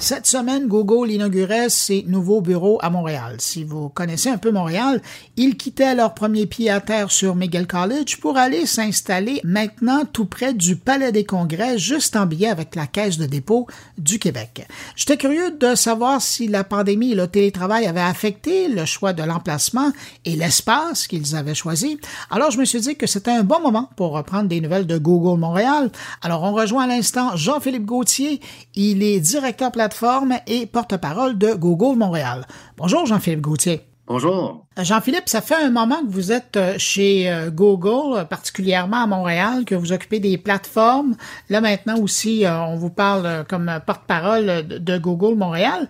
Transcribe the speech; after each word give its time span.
Cette 0.00 0.26
semaine, 0.26 0.66
Google 0.66 1.12
inaugurait 1.12 1.68
ses 1.68 2.02
nouveaux 2.08 2.40
bureaux 2.40 2.80
à 2.82 2.90
Montréal. 2.90 3.36
Si 3.38 3.62
vous 3.62 3.90
connaissez 3.90 4.28
un 4.28 4.38
peu 4.38 4.50
Montréal, 4.50 5.00
ils 5.36 5.56
quittaient 5.56 5.94
leur 5.94 6.14
premier 6.14 6.46
pied 6.46 6.68
à 6.68 6.80
terre 6.80 7.12
sur 7.12 7.36
McGill 7.36 7.68
College 7.68 8.18
pour 8.18 8.36
aller 8.36 8.66
s'installer 8.66 9.40
maintenant 9.44 10.04
tout 10.04 10.24
près 10.24 10.52
du 10.52 10.74
Palais 10.74 11.12
des 11.12 11.22
Congrès, 11.22 11.78
juste 11.78 12.16
en 12.16 12.26
biais 12.26 12.48
avec 12.48 12.74
la 12.74 12.88
Caisse 12.88 13.18
de 13.18 13.26
dépôt 13.26 13.68
du 13.96 14.18
Québec. 14.18 14.66
J'étais 14.96 15.16
curieux 15.16 15.52
de 15.52 15.76
savoir 15.76 16.20
si 16.20 16.48
la 16.48 16.64
pandémie 16.64 17.12
et 17.12 17.14
le 17.14 17.28
télétravail 17.28 17.86
avaient 17.86 18.00
affecté 18.00 18.66
le 18.66 18.86
choix 18.86 19.12
de 19.12 19.22
l'emplacement 19.22 19.92
et 20.24 20.34
l'espace 20.34 21.06
qu'ils 21.06 21.36
avaient 21.36 21.54
choisi. 21.54 22.00
Alors 22.32 22.50
je 22.50 22.58
me 22.58 22.64
suis 22.64 22.80
dit 22.80 22.96
que 22.96 23.06
c'était 23.06 23.30
un 23.30 23.44
bon 23.44 23.60
moment 23.60 23.88
pour 23.94 24.10
reprendre 24.10 24.48
des 24.48 24.60
nouvelles 24.60 24.88
de 24.88 24.98
Google 24.98 25.38
Montréal. 25.38 25.92
Alors 26.20 26.42
on 26.42 26.52
rejoint 26.52 26.82
à 26.82 26.88
l'instant 26.88 27.36
Jean-Philippe 27.36 27.86
Gauthier. 27.86 28.40
Il 28.74 29.00
est 29.04 29.20
directeur 29.20 29.70
plateforme 29.84 30.36
et 30.46 30.64
porte-parole 30.64 31.36
de 31.36 31.52
Google 31.52 31.98
Montréal. 31.98 32.46
Bonjour 32.78 33.04
Jean-Philippe 33.04 33.42
Gauthier. 33.42 33.82
Bonjour. 34.06 34.66
Jean-Philippe, 34.78 35.28
ça 35.28 35.42
fait 35.42 35.62
un 35.62 35.68
moment 35.68 36.00
que 36.00 36.10
vous 36.10 36.32
êtes 36.32 36.56
euh, 36.56 36.74
chez 36.78 37.30
euh, 37.30 37.50
Google, 37.50 38.26
particulièrement 38.28 39.02
à 39.02 39.06
Montréal, 39.06 39.66
que 39.66 39.74
vous 39.74 39.92
occupez 39.92 40.20
des 40.20 40.38
plateformes. 40.38 41.16
Là 41.50 41.60
maintenant 41.60 41.98
aussi, 41.98 42.46
euh, 42.46 42.62
on 42.62 42.76
vous 42.76 42.88
parle 42.88 43.44
comme 43.46 43.70
porte-parole 43.86 44.66
de 44.66 44.96
Google 44.96 45.36
Montréal. 45.36 45.86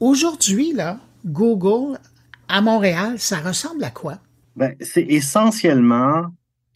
Aujourd'hui, 0.00 0.72
là, 0.72 0.98
Google 1.24 1.98
à 2.48 2.60
Montréal, 2.60 3.20
ça 3.20 3.38
ressemble 3.38 3.84
à 3.84 3.90
quoi? 3.90 4.14
Ben, 4.56 4.74
c'est 4.80 5.06
essentiellement 5.08 6.24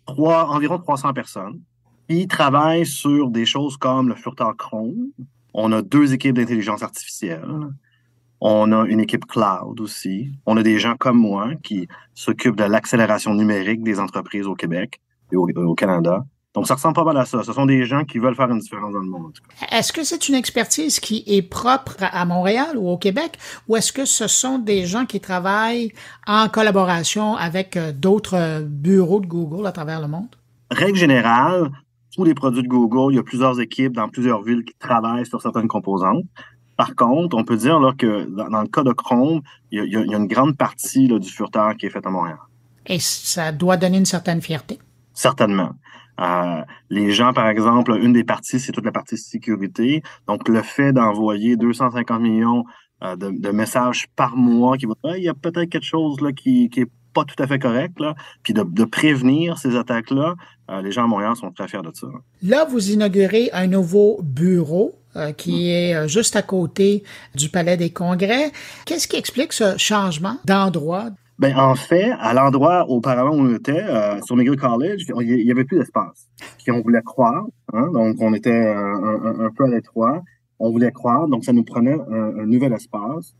trois, 0.07 0.47
environ 0.51 0.79
300 0.79 1.13
personnes 1.13 1.61
qui 2.09 2.29
travaillent 2.29 2.87
sur 2.87 3.31
des 3.31 3.47
choses 3.47 3.77
comme 3.77 4.09
le 4.09 4.15
furteur 4.15 4.57
Chrome, 4.57 5.11
on 5.55 5.73
a 5.73 5.83
deux 5.83 6.13
équipes 6.13 6.37
d'intelligence 6.37 6.83
artificielle. 6.83 7.45
On 8.41 8.71
a 8.73 8.85
une 8.85 9.01
équipe 9.01 9.27
cloud 9.27 9.81
aussi. 9.81 10.33
On 10.45 10.57
a 10.57 10.63
des 10.63 10.79
gens 10.79 10.97
comme 10.97 11.19
moi 11.19 11.51
qui 11.63 11.89
s'occupent 12.15 12.57
de 12.57 12.65
l'accélération 12.65 13.35
numérique 13.35 13.83
des 13.83 13.99
entreprises 13.99 14.47
au 14.47 14.55
Québec 14.55 15.01
et 15.33 15.37
au, 15.37 15.75
Canada. 15.75 16.25
Donc, 16.55 16.67
ça 16.67 16.75
ressemble 16.75 16.95
pas 16.95 17.05
mal 17.05 17.17
à 17.17 17.25
ça. 17.25 17.43
Ce 17.43 17.53
sont 17.53 17.67
des 17.67 17.85
gens 17.85 18.05
qui 18.05 18.19
veulent 18.19 18.35
faire 18.35 18.51
une 18.51 18.59
différence 18.59 18.93
dans 18.93 19.01
le 19.01 19.09
monde. 19.09 19.33
Est-ce 19.73 19.93
que 19.93 20.05
c'est 20.05 20.29
une 20.29 20.35
expertise 20.35 21.01
qui 21.01 21.25
est 21.27 21.43
propre 21.43 21.97
à 22.01 22.25
Montréal 22.25 22.77
ou 22.77 22.89
au 22.89 22.97
Québec, 22.97 23.39
ou 23.69 23.77
est-ce 23.77 23.93
que 23.93 24.05
ce 24.05 24.27
sont 24.27 24.59
des 24.59 24.87
gens 24.87 25.07
qui 25.07 25.21
travaillent 25.21 25.93
en 26.27 26.49
collaboration 26.49 27.37
avec 27.37 27.77
euh, 27.77 27.93
d'autres 27.93 28.63
bureaux 28.63 29.21
de 29.21 29.27
Google 29.27 29.67
à 29.67 29.73
travers 29.73 30.01
le 30.01 30.09
monde? 30.09 30.35
Règle 30.71 30.97
générale, 30.97 31.71
tous 32.17 32.25
les 32.25 32.35
produits 32.35 32.63
de 32.63 32.69
Google, 32.69 33.13
il 33.13 33.17
y 33.17 33.19
a 33.19 33.23
plusieurs 33.23 33.61
équipes 33.61 33.93
dans 33.93 34.09
plusieurs 34.09 34.43
villes 34.43 34.65
qui 34.65 34.75
travaillent 34.79 35.27
sur 35.27 35.43
certaines 35.43 35.69
composantes. 35.69 36.25
Par 36.77 36.95
contre, 36.95 37.37
on 37.37 37.45
peut 37.45 37.57
dire 37.57 37.79
là, 37.79 37.93
que 37.97 38.25
dans, 38.25 38.63
le 38.63 38.69
cas 38.69 38.83
de 38.83 38.93
Chrome, 38.93 39.43
il 39.71 39.85
y 39.85 39.97
a, 39.97 40.17
une 40.17 40.27
grande 40.27 40.57
partie 40.57 41.09
du 41.09 41.29
furteur 41.29 41.77
qui 41.77 41.87
est 41.87 41.91
faite 41.91 42.07
à 42.07 42.11
Montréal. 42.11 42.39
Et 42.87 42.99
ça 42.99 43.53
doit 43.53 43.77
donner 43.77 43.99
une 43.99 44.07
certaine 44.07 44.41
fierté. 44.41 44.79
Certainement. 45.13 45.73
Euh, 46.21 46.63
les 46.89 47.13
gens, 47.13 47.33
par 47.35 47.49
exemple, 47.49 47.99
une 48.01 48.15
des 48.15 48.25
parties, 48.25 48.61
c'est 48.61 48.73
toute 48.73 48.85
la 48.85 48.93
partie 48.93 49.19
sécurité. 49.19 50.03
Donc, 50.27 50.49
le 50.49 50.63
fait 50.63 50.93
d'envoyer 50.93 51.57
250 51.57 52.21
millions 52.21 52.65
euh, 53.03 53.17
de, 53.17 53.51
messages 53.51 54.07
par 54.17 54.37
mois, 54.37 54.79
qui 54.79 54.87
va, 54.87 54.95
il 55.17 55.25
y 55.25 55.29
a 55.29 55.35
peut-être 55.35 55.69
quelque 55.69 55.85
chose 55.85 56.21
là, 56.23 56.33
qui, 56.33 56.71
qui 56.71 56.81
est 56.81 56.91
pas 57.17 57.25
tout 57.25 57.43
à 57.43 57.47
fait 57.47 57.59
correct, 57.59 57.99
là, 57.99 58.15
puis 58.43 58.53
de, 58.53 58.85
prévenir 58.85 59.57
ces 59.57 59.75
attaques-là, 59.75 60.35
euh, 60.71 60.83
les 60.83 60.93
gens 60.93 61.05
à 61.05 61.07
Montréal 61.07 61.35
sont 61.35 61.51
très 61.51 61.67
fiers 61.67 61.81
de 61.81 61.91
ça. 61.95 62.09
Là, 62.43 62.67
vous 62.67 62.91
inaugurez 62.91 63.49
un 63.55 63.67
nouveau 63.67 64.21
bureau 64.23 64.95
euh, 65.17 65.33
qui 65.33 65.71
est 65.71 65.95
euh, 65.95 66.09
juste 66.09 66.37
à 66.37 66.43
côté 66.43 67.05
du 67.35 67.49
Palais 67.49 67.79
des 67.79 67.89
Congrès. 67.89 68.53
Qu'est-ce 68.85 69.09
qui 69.09 69.17
explique 69.17 69.55
ce 69.55 69.79
changement 69.79 70.37
d'endroit? 70.45 71.07
Ben, 71.39 71.57
en 71.57 71.75
fait, 71.75 72.11
à 72.21 72.35
l'endroit 72.35 72.87
auparavant 72.89 73.31
où 73.31 73.41
on 73.41 73.55
était, 73.55 73.85
sur 74.25 74.37
McGill 74.37 74.57
College, 74.57 75.05
il 75.21 75.45
n'y 75.45 75.51
avait 75.51 75.65
plus 75.65 75.79
d'espace. 75.79 76.29
Puis 76.63 76.71
on 76.71 76.83
voulait 76.83 77.03
croire, 77.03 77.45
hein, 77.73 77.91
donc 77.93 78.17
on 78.21 78.33
était 78.35 78.75
un, 78.75 79.51
peu 79.57 79.65
à 79.65 79.69
l'étroit. 79.69 80.23
On 80.59 80.71
voulait 80.71 80.93
croire, 80.93 81.29
donc 81.29 81.45
ça 81.45 81.53
nous 81.53 81.65
prenait 81.65 81.93
un, 82.11 82.39
un 82.41 82.47
nouvel 82.47 82.73
espace. 82.73 83.35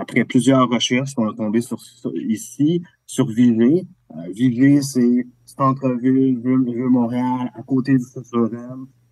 Après 0.00 0.24
plusieurs 0.24 0.68
recherches, 0.68 1.12
on 1.16 1.32
est 1.32 1.36
tombé 1.36 1.60
sur, 1.60 1.78
ici, 2.14 2.82
sur 3.06 3.26
Vivey. 3.26 3.84
Euh, 4.16 4.80
c'est 4.82 5.26
centre-ville, 5.44 6.38
ville, 6.38 6.88
Montréal, 6.88 7.50
à 7.54 7.62
côté 7.62 7.92
du 7.92 8.04
Futurel. 8.04 8.68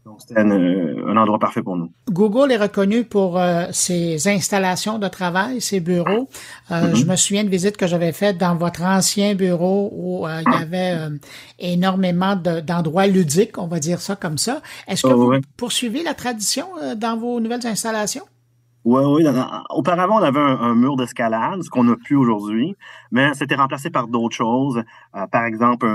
Donc, 0.06 0.16
c'était 0.20 0.40
un, 0.40 1.16
endroit 1.16 1.38
parfait 1.38 1.62
pour 1.62 1.76
nous. 1.76 1.92
Google 2.08 2.50
est 2.52 2.56
reconnu 2.56 3.04
pour 3.04 3.38
euh, 3.38 3.66
ses 3.70 4.28
installations 4.28 4.98
de 4.98 5.08
travail, 5.08 5.60
ses 5.60 5.80
bureaux. 5.80 6.28
Euh, 6.70 6.74
mm-hmm. 6.74 6.94
Je 6.94 7.04
me 7.04 7.16
souviens 7.16 7.44
de 7.44 7.50
visites 7.50 7.76
que 7.76 7.86
j'avais 7.86 8.12
faites 8.12 8.38
dans 8.38 8.56
votre 8.56 8.82
ancien 8.82 9.34
bureau 9.34 9.90
où 9.92 10.26
il 10.26 10.52
y 10.52 10.62
avait 10.62 10.96
énormément 11.58 12.34
d'endroits 12.34 13.06
ludiques, 13.06 13.58
on 13.58 13.66
va 13.66 13.78
dire 13.78 14.00
ça 14.00 14.16
comme 14.16 14.38
ça. 14.38 14.62
Est-ce 14.88 15.02
que 15.02 15.12
vous 15.12 15.32
poursuivez 15.58 16.02
la 16.02 16.14
tradition 16.14 16.66
dans 16.96 17.18
vos 17.18 17.38
nouvelles 17.38 17.66
installations? 17.66 18.24
Oui, 18.84 19.02
oui. 19.04 19.26
Auparavant, 19.70 20.20
on 20.20 20.22
avait 20.22 20.40
un, 20.40 20.74
mur 20.74 20.96
d'escalade, 20.96 21.62
ce 21.62 21.68
qu'on 21.68 21.84
n'a 21.84 21.96
plus 21.96 22.16
aujourd'hui, 22.16 22.76
mais 23.10 23.34
c'était 23.34 23.54
remplacé 23.54 23.90
par 23.90 24.08
d'autres 24.08 24.34
choses. 24.34 24.82
Euh, 25.14 25.26
par 25.26 25.44
exemple, 25.44 25.86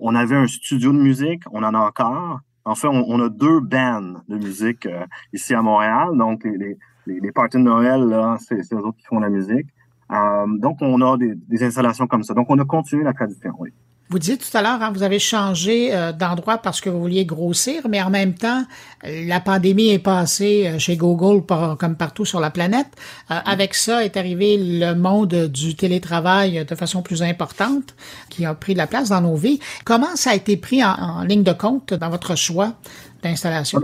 on 0.00 0.14
avait 0.14 0.36
un 0.36 0.46
studio 0.46 0.92
de 0.92 0.98
musique, 0.98 1.42
on 1.52 1.62
en 1.62 1.72
a 1.74 1.78
encore. 1.78 2.40
En 2.66 2.74
fait, 2.74 2.88
on, 2.88 3.20
a 3.20 3.28
deux 3.28 3.60
bands 3.60 4.20
de 4.28 4.36
musique 4.36 4.86
euh, 4.86 5.06
ici 5.32 5.54
à 5.54 5.62
Montréal. 5.62 6.10
Donc, 6.16 6.44
les, 6.44 7.32
parties 7.32 7.58
de 7.58 7.62
Noël, 7.62 8.14
c'est 8.40 8.74
eux 8.74 8.78
autres 8.78 8.98
qui 8.98 9.06
font 9.06 9.20
la 9.20 9.30
musique. 9.30 9.66
Euh, 10.10 10.46
donc, 10.58 10.78
on 10.80 11.00
a 11.00 11.16
des, 11.16 11.34
des, 11.34 11.64
installations 11.64 12.06
comme 12.06 12.22
ça. 12.22 12.34
Donc, 12.34 12.46
on 12.50 12.58
a 12.58 12.64
continué 12.64 13.04
la 13.04 13.14
tradition, 13.14 13.52
oui. 13.58 13.70
Vous 14.10 14.18
disiez 14.18 14.36
tout 14.36 14.54
à 14.54 14.60
l'heure, 14.60 14.82
hein, 14.82 14.92
vous 14.94 15.02
avez 15.02 15.18
changé 15.18 15.94
euh, 15.94 16.12
d'endroit 16.12 16.58
parce 16.58 16.82
que 16.82 16.90
vous 16.90 17.00
vouliez 17.00 17.24
grossir, 17.24 17.88
mais 17.88 18.02
en 18.02 18.10
même 18.10 18.34
temps, 18.34 18.64
la 19.02 19.40
pandémie 19.40 19.88
est 19.90 19.98
passée 19.98 20.66
euh, 20.66 20.78
chez 20.78 20.96
Google 20.96 21.42
comme 21.78 21.96
partout 21.96 22.26
sur 22.26 22.38
la 22.38 22.50
planète. 22.50 22.88
Euh, 23.30 23.38
avec 23.46 23.74
ça 23.74 24.04
est 24.04 24.18
arrivé 24.18 24.58
le 24.58 24.94
monde 24.94 25.46
du 25.46 25.74
télétravail 25.74 26.66
de 26.66 26.74
façon 26.74 27.00
plus 27.00 27.22
importante, 27.22 27.94
qui 28.28 28.44
a 28.44 28.54
pris 28.54 28.74
de 28.74 28.78
la 28.78 28.86
place 28.86 29.08
dans 29.08 29.22
nos 29.22 29.36
vies. 29.36 29.58
Comment 29.84 30.16
ça 30.16 30.30
a 30.30 30.34
été 30.34 30.58
pris 30.58 30.84
en 30.84 31.22
ligne 31.22 31.42
de 31.42 31.52
compte 31.52 31.94
dans 31.94 32.10
votre 32.10 32.36
choix 32.36 32.74
d'installation? 33.22 33.80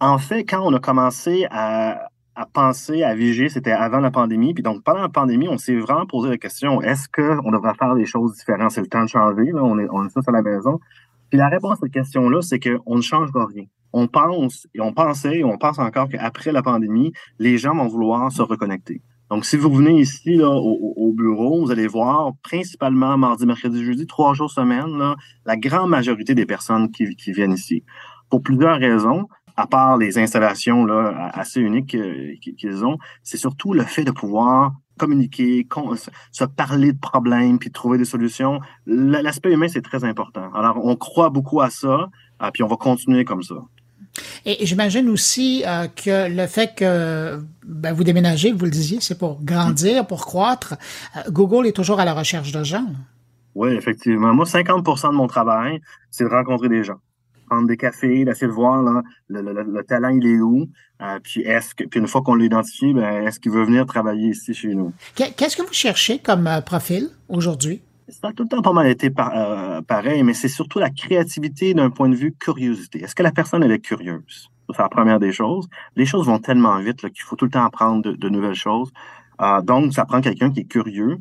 En 0.00 0.18
fait, 0.18 0.40
quand 0.44 0.60
on 0.62 0.74
a 0.74 0.80
commencé 0.80 1.46
à, 1.50 2.08
à 2.36 2.46
penser, 2.46 3.02
à 3.02 3.14
viger, 3.14 3.48
c'était 3.48 3.72
avant 3.72 4.00
la 4.00 4.10
pandémie. 4.10 4.54
Puis 4.54 4.62
donc, 4.62 4.82
pendant 4.82 5.02
la 5.02 5.08
pandémie, 5.08 5.48
on 5.48 5.58
s'est 5.58 5.76
vraiment 5.76 6.06
posé 6.06 6.28
la 6.28 6.38
question, 6.38 6.82
est-ce 6.82 7.08
qu'on 7.08 7.50
devrait 7.50 7.74
faire 7.74 7.94
des 7.94 8.06
choses 8.06 8.34
différentes? 8.34 8.72
C'est 8.72 8.80
le 8.80 8.88
temps 8.88 9.04
de 9.04 9.08
changer, 9.08 9.52
là, 9.52 9.62
on 9.62 9.78
est, 9.78 9.86
on 9.90 10.06
est 10.06 10.12
tous 10.12 10.26
à 10.26 10.32
la 10.32 10.42
maison. 10.42 10.80
Puis 11.30 11.38
la 11.38 11.48
réponse 11.48 11.74
à 11.74 11.76
cette 11.82 11.92
question-là, 11.92 12.42
c'est 12.42 12.60
qu'on 12.60 12.96
ne 12.96 13.02
changera 13.02 13.46
rien. 13.46 13.64
On 13.92 14.08
pense, 14.08 14.66
et 14.74 14.80
on 14.80 14.92
pensait, 14.92 15.38
et 15.38 15.44
on 15.44 15.56
pense 15.56 15.78
encore 15.78 16.08
qu'après 16.08 16.50
la 16.50 16.62
pandémie, 16.62 17.12
les 17.38 17.58
gens 17.58 17.74
vont 17.74 17.86
vouloir 17.86 18.30
se 18.32 18.42
reconnecter. 18.42 19.00
Donc, 19.30 19.44
si 19.44 19.56
vous 19.56 19.70
venez 19.70 19.98
ici 20.00 20.40
au, 20.42 21.12
bureau, 21.12 21.64
vous 21.64 21.70
allez 21.70 21.86
voir 21.86 22.32
principalement 22.42 23.16
mardi, 23.16 23.46
mercredi, 23.46 23.84
jeudi, 23.84 24.06
trois 24.06 24.34
jours 24.34 24.50
semaine, 24.50 25.14
la 25.46 25.56
grande 25.56 25.90
majorité 25.90 26.34
des 26.34 26.44
personnes 26.44 26.90
qui 26.90 27.32
viennent 27.32 27.52
ici. 27.52 27.84
Pour 28.28 28.42
plusieurs 28.42 28.78
raisons 28.78 29.28
à 29.56 29.66
part 29.66 29.96
les 29.96 30.18
installations 30.18 30.84
là, 30.84 31.30
assez 31.32 31.60
uniques 31.60 31.94
euh, 31.94 32.34
qu'ils 32.40 32.84
ont, 32.84 32.98
c'est 33.22 33.36
surtout 33.36 33.72
le 33.72 33.84
fait 33.84 34.04
de 34.04 34.10
pouvoir 34.10 34.72
communiquer, 34.98 35.66
se 36.30 36.44
parler 36.44 36.92
de 36.92 36.98
problèmes, 36.98 37.58
puis 37.58 37.70
trouver 37.70 37.98
des 37.98 38.04
solutions. 38.04 38.60
L'aspect 38.86 39.52
humain, 39.52 39.66
c'est 39.68 39.82
très 39.82 40.04
important. 40.04 40.52
Alors, 40.54 40.84
on 40.84 40.94
croit 40.94 41.30
beaucoup 41.30 41.60
à 41.60 41.70
ça, 41.70 42.08
euh, 42.42 42.50
puis 42.52 42.62
on 42.62 42.68
va 42.68 42.76
continuer 42.76 43.24
comme 43.24 43.42
ça. 43.42 43.56
Et 44.44 44.64
j'imagine 44.64 45.08
aussi 45.08 45.64
euh, 45.66 45.88
que 45.88 46.30
le 46.32 46.46
fait 46.46 46.76
que 46.76 47.40
ben, 47.66 47.92
vous 47.92 48.04
déménagez, 48.04 48.52
vous 48.52 48.64
le 48.64 48.70
disiez, 48.70 48.98
c'est 49.00 49.18
pour 49.18 49.42
grandir, 49.42 50.06
pour 50.06 50.24
croître. 50.24 50.74
Google 51.30 51.66
est 51.66 51.72
toujours 51.72 51.98
à 51.98 52.04
la 52.04 52.14
recherche 52.14 52.52
de 52.52 52.62
gens. 52.62 52.86
Oui, 53.56 53.70
effectivement. 53.70 54.32
Moi, 54.32 54.44
50% 54.44 55.10
de 55.10 55.16
mon 55.16 55.26
travail, 55.26 55.80
c'est 56.10 56.24
de 56.24 56.28
rencontrer 56.28 56.68
des 56.68 56.84
gens 56.84 56.98
prendre 57.44 57.66
des 57.66 57.76
cafés, 57.76 58.24
d'essayer 58.24 58.46
de 58.46 58.52
voir 58.52 58.82
là, 58.82 59.02
le, 59.28 59.82
talent, 59.82 60.10
il 60.10 60.26
est 60.26 60.40
où? 60.40 60.68
Euh, 61.02 61.18
puis 61.22 61.42
est-ce 61.42 61.74
que 61.74 61.84
puis 61.84 62.00
une 62.00 62.06
fois 62.06 62.22
qu'on 62.22 62.34
l'identifie, 62.34 62.94
ben, 62.94 63.26
est-ce 63.26 63.40
qu'il 63.40 63.52
veut 63.52 63.64
venir 63.64 63.86
travailler 63.86 64.28
ici 64.28 64.54
chez 64.54 64.74
nous? 64.74 64.92
Qu'est-ce 65.14 65.56
que 65.56 65.62
vous 65.62 65.72
cherchez 65.72 66.18
comme 66.18 66.46
euh, 66.46 66.60
profil 66.60 67.08
aujourd'hui? 67.28 67.82
Ça 68.08 68.28
a 68.28 68.32
tout 68.32 68.44
le 68.44 68.48
temps 68.48 68.62
pas 68.62 68.72
mal 68.72 68.86
été 68.86 69.10
euh, 69.18 69.80
pareil, 69.82 70.22
mais 70.22 70.34
c'est 70.34 70.48
surtout 70.48 70.78
la 70.78 70.90
créativité 70.90 71.74
d'un 71.74 71.90
point 71.90 72.08
de 72.08 72.14
vue 72.14 72.32
curiosité. 72.32 73.02
Est-ce 73.02 73.14
que 73.14 73.22
la 73.22 73.32
personne, 73.32 73.62
elle 73.62 73.72
est 73.72 73.80
curieuse? 73.80 74.50
C'est 74.70 74.82
la 74.82 74.88
première 74.88 75.20
des 75.20 75.32
choses. 75.32 75.68
Les 75.96 76.06
choses 76.06 76.26
vont 76.26 76.38
tellement 76.38 76.78
vite 76.78 77.00
qu'il 77.10 77.22
faut 77.22 77.36
tout 77.36 77.44
le 77.46 77.50
temps 77.50 77.64
apprendre 77.64 78.12
de, 78.12 78.28
nouvelles 78.28 78.54
choses. 78.54 78.90
donc, 79.62 79.92
ça 79.92 80.06
prend 80.06 80.22
quelqu'un 80.22 80.50
qui 80.50 80.60
est 80.60 80.64
curieux, 80.64 81.18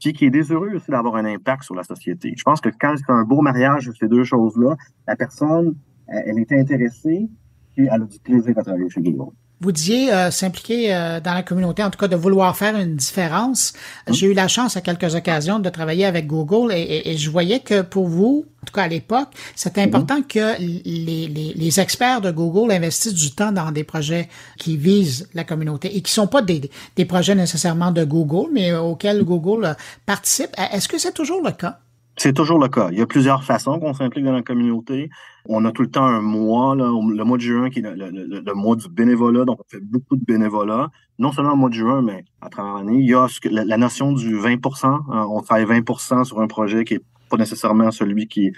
puis 0.00 0.12
qui 0.12 0.26
est 0.26 0.30
désireux 0.30 0.74
aussi 0.74 0.90
d'avoir 0.90 1.16
un 1.16 1.24
impact 1.24 1.62
sur 1.64 1.74
la 1.74 1.82
société. 1.82 2.34
Je 2.36 2.42
pense 2.42 2.60
que 2.60 2.68
quand 2.68 2.94
c'est 2.96 3.10
un 3.10 3.22
beau 3.22 3.40
mariage 3.40 3.90
ces 3.98 4.08
deux 4.08 4.24
choses-là, 4.24 4.76
la 5.06 5.16
personne, 5.16 5.74
elle 6.08 6.38
est 6.38 6.52
intéressée, 6.52 7.28
puis 7.74 7.88
elle 7.90 8.02
a 8.02 8.06
du 8.06 8.18
plaisir 8.18 8.56
à 8.58 8.62
travailler 8.62 8.88
chez 8.90 9.00
Google. 9.00 9.32
Vous 9.60 9.72
disiez 9.72 10.12
euh, 10.12 10.30
s'impliquer 10.30 10.94
euh, 10.94 11.20
dans 11.20 11.32
la 11.32 11.42
communauté, 11.42 11.82
en 11.82 11.90
tout 11.90 11.98
cas 11.98 12.08
de 12.08 12.16
vouloir 12.16 12.56
faire 12.56 12.76
une 12.76 12.96
différence. 12.96 13.72
J'ai 14.08 14.26
eu 14.26 14.34
la 14.34 14.48
chance 14.48 14.76
à 14.76 14.82
quelques 14.82 15.14
occasions 15.14 15.58
de 15.58 15.68
travailler 15.70 16.04
avec 16.04 16.26
Google 16.26 16.72
et, 16.72 17.16
je 17.16 17.30
voyais 17.30 17.60
que 17.60 17.80
pour 17.80 18.08
vous, 18.08 18.44
en 18.62 18.66
tout 18.66 18.72
cas 18.74 18.82
à 18.82 18.88
l'époque, 18.88 19.28
c'était 19.54 19.80
mm-hmm. 19.80 19.86
important 19.86 20.22
que 20.22 20.58
les, 20.58 21.54
les, 21.54 21.80
experts 21.80 22.20
de 22.20 22.30
Google 22.30 22.72
investissent 22.72 23.14
du 23.14 23.30
temps 23.32 23.52
dans 23.52 23.70
des 23.70 23.84
projets 23.84 24.28
qui 24.58 24.76
visent 24.76 25.28
la 25.34 25.44
communauté 25.44 25.96
et 25.96 26.02
qui 26.02 26.12
sont 26.12 26.26
pas 26.26 26.42
des, 26.42 26.70
des 26.96 27.04
projets 27.04 27.34
nécessairement 27.34 27.92
de 27.92 28.04
Google, 28.04 28.50
mais 28.52 28.74
auxquels 28.74 29.22
Google 29.22 29.76
participe. 30.04 30.50
Est-ce 30.72 30.88
que 30.88 30.98
c'est 30.98 31.12
toujours 31.12 31.42
le 31.42 31.52
cas? 31.52 31.78
C'est 32.18 32.32
toujours 32.32 32.58
le 32.58 32.68
cas. 32.68 32.88
Il 32.92 32.98
y 32.98 33.02
a 33.02 33.06
plusieurs 33.06 33.44
façons 33.44 33.78
qu'on 33.78 33.92
s'implique 33.92 34.24
dans 34.24 34.32
la 34.32 34.42
communauté. 34.42 35.10
On 35.44 35.64
a 35.66 35.72
tout 35.72 35.82
le 35.82 35.90
temps 35.90 36.06
un 36.06 36.22
mois, 36.22 36.74
là, 36.74 36.84
le 36.84 37.24
mois 37.24 37.36
de 37.36 37.42
juin 37.42 37.68
qui 37.68 37.80
est 37.80 37.82
le, 37.82 38.54
mois 38.54 38.74
du 38.74 38.88
bénévolat, 38.88 39.44
donc 39.44 39.60
on 39.60 39.68
fait 39.68 39.82
beaucoup 39.82 40.16
de 40.16 40.24
bénévolat. 40.24 40.88
Non 41.18 41.32
seulement 41.32 41.52
au 41.52 41.56
mois 41.56 41.68
de 41.68 41.74
juin, 41.74 42.00
mais 42.00 42.24
à 42.40 42.48
travers 42.48 42.74
l'année. 42.74 43.00
Il 43.00 43.08
y 43.08 43.14
a 43.14 43.26
la, 43.50 43.76
notion 43.76 44.12
du 44.12 44.38
20% 44.38 44.86
hein. 44.86 45.26
On 45.30 45.42
travaille 45.42 45.66
20% 45.66 46.24
sur 46.24 46.40
un 46.40 46.46
projet 46.46 46.84
qui 46.84 46.94
est 46.94 47.02
pas 47.28 47.36
nécessairement 47.36 47.90
celui 47.90 48.28
qui, 48.28 48.50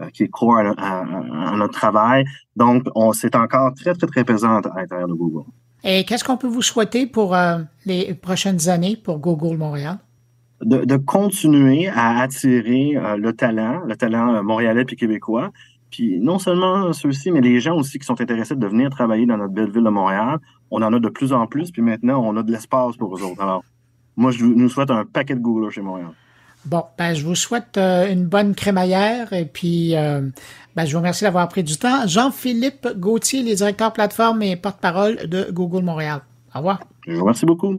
euh, 0.00 0.10
qui 0.10 0.24
est 0.24 0.28
core 0.28 0.58
à, 0.58 1.56
notre 1.56 1.72
travail. 1.72 2.24
Donc, 2.54 2.84
on 2.94 3.14
c'est 3.14 3.34
encore 3.34 3.72
très, 3.74 3.94
très, 3.94 4.06
très 4.06 4.24
présent 4.24 4.58
à 4.58 4.80
l'intérieur 4.80 5.08
de 5.08 5.14
Google. 5.14 5.48
Et 5.84 6.04
qu'est-ce 6.04 6.24
qu'on 6.24 6.36
peut 6.36 6.48
vous 6.48 6.62
souhaiter 6.62 7.06
pour 7.06 7.34
euh, 7.34 7.60
les 7.86 8.12
prochaines 8.12 8.68
années 8.68 8.96
pour 8.96 9.20
Google 9.20 9.56
Montréal? 9.56 9.98
De, 10.62 10.96
continuer 10.96 11.88
à 11.88 12.20
attirer 12.20 12.96
euh, 12.96 13.16
le 13.16 13.32
talent, 13.32 13.82
le 13.86 13.96
talent 13.96 14.34
euh, 14.34 14.42
montréalais 14.42 14.84
puis 14.84 14.96
québécois. 14.96 15.50
Puis 15.90 16.18
non 16.20 16.38
seulement 16.38 16.92
ceux-ci, 16.92 17.30
mais 17.30 17.40
les 17.40 17.60
gens 17.60 17.76
aussi 17.76 17.98
qui 17.98 18.06
sont 18.06 18.20
intéressés 18.20 18.56
de 18.56 18.66
venir 18.66 18.90
travailler 18.90 19.26
dans 19.26 19.36
notre 19.36 19.52
belle 19.52 19.70
ville 19.70 19.84
de 19.84 19.90
Montréal. 19.90 20.38
On 20.70 20.82
en 20.82 20.92
a 20.92 20.98
de 20.98 21.08
plus 21.08 21.32
en 21.32 21.46
plus, 21.46 21.70
puis 21.70 21.82
maintenant, 21.82 22.20
on 22.24 22.36
a 22.36 22.42
de 22.42 22.50
l'espace 22.50 22.96
pour 22.96 23.16
eux 23.16 23.22
autres. 23.22 23.40
Alors, 23.40 23.62
moi, 24.16 24.30
je 24.30 24.44
nous 24.44 24.68
souhaite 24.68 24.90
un 24.90 25.04
paquet 25.04 25.34
de 25.34 25.40
Google 25.40 25.70
chez 25.70 25.80
Montréal. 25.80 26.10
Bon, 26.64 26.82
ben, 26.98 27.14
je 27.14 27.24
vous 27.24 27.36
souhaite 27.36 27.78
euh, 27.78 28.10
une 28.10 28.26
bonne 28.26 28.56
crémaillère 28.56 29.32
et 29.32 29.44
puis 29.44 29.92
ben, 29.94 30.84
je 30.84 30.90
vous 30.90 30.98
remercie 30.98 31.22
d'avoir 31.22 31.46
pris 31.48 31.62
du 31.62 31.76
temps. 31.76 32.06
Jean-Philippe 32.08 32.88
Gauthier, 32.96 33.42
les 33.42 33.54
directeurs 33.54 33.92
plateforme 33.92 34.42
et 34.42 34.56
porte-parole 34.56 35.28
de 35.28 35.46
Google 35.52 35.84
Montréal. 35.84 36.22
Au 36.52 36.58
revoir. 36.58 36.80
Je 37.06 37.12
vous 37.12 37.20
remercie 37.20 37.46
beaucoup. 37.46 37.78